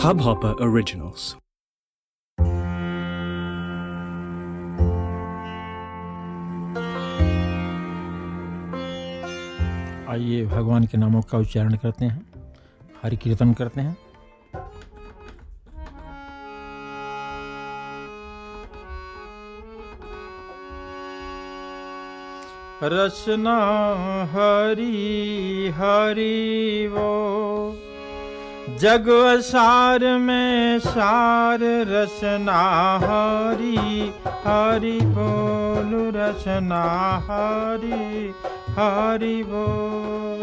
[0.00, 1.24] Hubhopper Originals.
[10.08, 12.26] आइए भगवान के नामों का उच्चारण करते हैं
[13.02, 13.96] हरि कीर्तन करते हैं
[22.84, 23.58] रचना
[24.32, 27.10] हरि हरि वो
[28.80, 29.08] जग
[29.44, 32.60] सार में सार रचना
[33.02, 34.12] हरि
[34.44, 36.84] हरि बोल रचना
[37.26, 38.32] हरि
[38.76, 40.40] हरि बोल।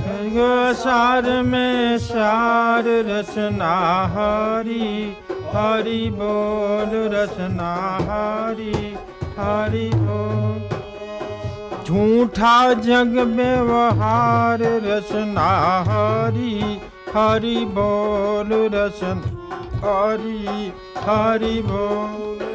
[0.00, 0.36] जग
[0.76, 3.72] सार में सार रचना
[4.16, 5.16] हरि
[5.54, 7.72] हरि बोल रचना
[8.10, 8.96] हरि
[9.38, 10.76] हरि बोल।
[11.86, 15.50] झूठा जग व्यवहार रचना
[15.88, 16.80] हरि
[17.14, 19.22] हरि बोल रचन
[19.84, 20.72] हरि
[21.06, 22.46] हरि बोल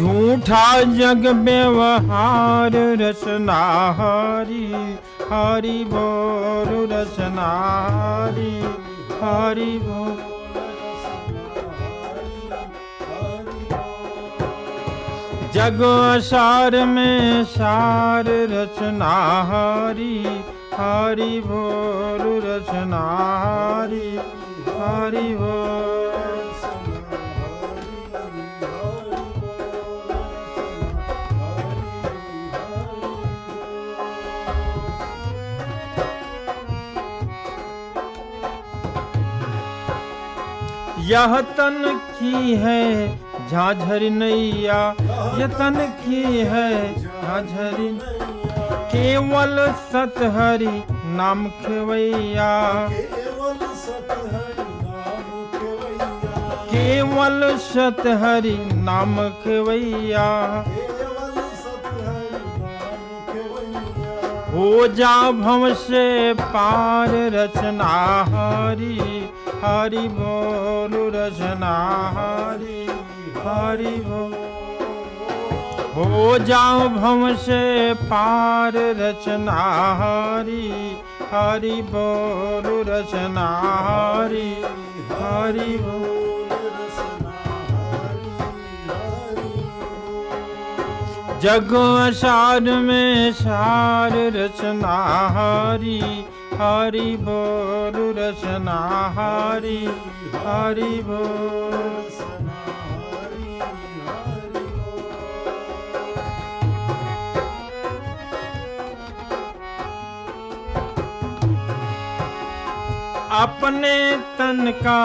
[0.00, 0.66] झूठा
[0.98, 3.58] जग व्यवहार रचना
[3.98, 4.66] हरि
[5.30, 7.48] हरि बोल रचना
[7.96, 8.54] हरि
[9.22, 10.39] हरि बोल
[15.60, 15.80] जग
[16.24, 19.10] सार में सार रचना
[19.48, 20.16] हरि
[20.74, 23.00] हरि बोल रचना
[23.42, 24.08] हरि
[24.68, 25.28] हरि
[41.10, 44.80] यह तन की है झाझर नैया
[45.38, 47.76] यह तन की है झाझर
[48.92, 49.56] केवल
[49.86, 50.82] सतहरी
[51.16, 52.52] नाम खेवैया।
[56.72, 60.28] केवल सतहरी नाम खेवैया।
[64.52, 67.92] हो जा भव से पार रचना
[68.30, 68.98] हरी
[69.64, 71.74] हरि बोल रचना
[72.16, 72.99] हरि।
[73.44, 74.32] हरि बोल
[75.94, 77.62] हो जाओ भव से
[78.10, 79.60] पार रचना
[80.00, 80.68] हरि
[81.32, 83.46] हरि बोल रचना
[83.86, 84.50] हरि
[85.12, 86.20] हरि बोल
[91.42, 91.70] जग
[92.14, 94.96] सार में सार रचना
[95.36, 96.00] हरि
[96.60, 98.78] हरि बोल रचना
[99.18, 99.78] हरि
[100.44, 102.49] हरि बोल
[113.32, 113.96] अपने
[114.38, 115.02] तन का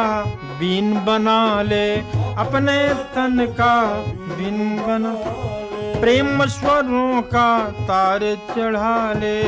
[0.59, 1.95] बीन बना ले।
[2.35, 2.77] अपने
[3.15, 3.75] तन का
[4.37, 5.13] बीन बना
[6.01, 7.49] प्रेम स्वरों का
[7.81, 9.41] तार चढ़ा ले।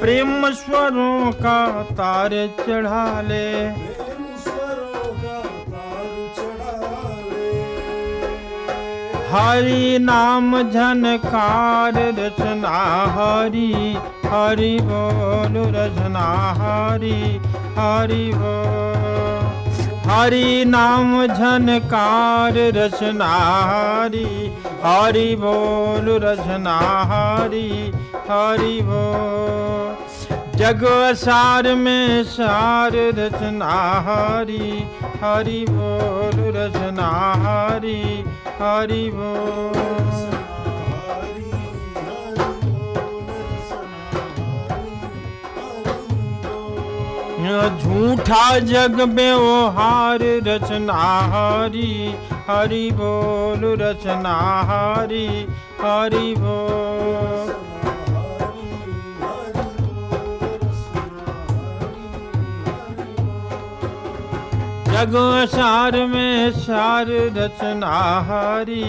[0.00, 2.30] प्रेम स्वरों का तार
[2.60, 3.48] चढ़ा ले।
[9.30, 12.78] हरि नाम झनकार रचना
[13.16, 13.96] हरि।
[14.32, 16.26] हरि बोल रचना
[16.58, 17.18] हरि
[17.78, 23.30] हरि बोल हरि नाम झनकार रचना
[23.70, 24.28] हरि
[24.84, 26.76] हरि बोल रचना
[27.12, 27.70] हरि
[28.28, 30.84] हरि बोल जग
[31.16, 33.72] सार में सार रचना
[34.08, 34.70] हरि
[35.22, 37.10] हरि बोल रचना
[37.44, 38.02] हरि
[38.60, 40.49] हरि बोल
[47.40, 51.02] झूठा जग व्यवहार रचना
[51.32, 52.14] हरि
[52.48, 54.34] हरि बोल रचना
[54.70, 57.48] हरि बोल।
[64.90, 65.14] जग
[65.50, 67.96] सार में सार रचना
[68.28, 68.84] हरि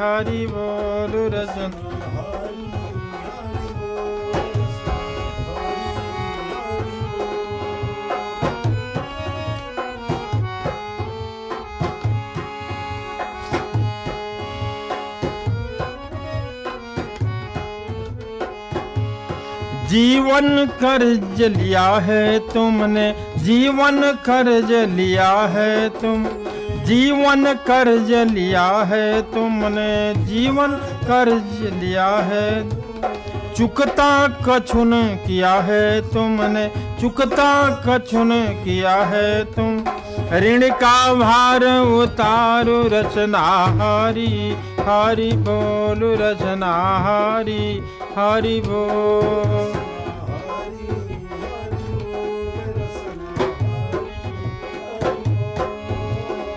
[0.00, 2.39] हरि बोल रचना
[19.90, 26.24] जीवन कर्ज लिया है तुमने, जीवन कर्ज लिया है तुम,
[26.84, 30.72] जीवन कर्ज लिया है तुमने, जीवन
[31.04, 32.68] कर्ज लिया है।
[33.54, 34.92] चुकता कछुन
[35.26, 36.66] किया है तुमने,
[37.00, 37.52] चुकता
[37.86, 38.30] कछुन
[38.64, 39.76] किया है तुम,
[40.34, 43.46] ऋण का भार उतारू रचना
[43.78, 46.72] हारी, हरि बोल रचना
[47.06, 47.80] हरी।
[48.16, 49.78] हरि बोल।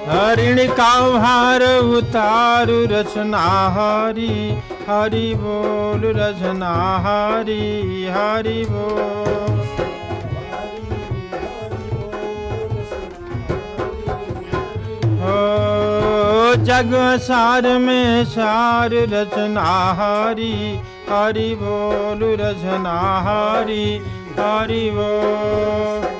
[0.07, 1.63] हरिण का भार
[1.97, 3.43] उतारू रचना
[3.75, 4.33] हरि
[4.89, 6.73] हरि बोल रचना
[7.05, 7.61] हरि
[8.15, 9.61] हरि बोल
[16.65, 20.55] जग सार में सार रचना हरि
[21.09, 22.97] हरि बोल रचना
[23.27, 23.85] हरि
[24.39, 26.11] हरि बोल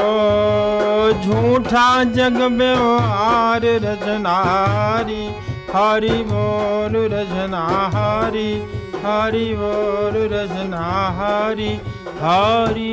[0.00, 1.86] ओ झूठा
[2.16, 5.22] जग व्यवहार रचनारी
[5.74, 8.50] हरि बोल रचनाहारी
[9.04, 11.72] हरि बोल रचनाहारी
[12.22, 12.92] हरि